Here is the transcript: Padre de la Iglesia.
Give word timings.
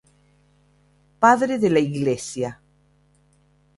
Padre 1.19 1.59
de 1.59 1.69
la 1.69 1.77
Iglesia. 1.79 2.59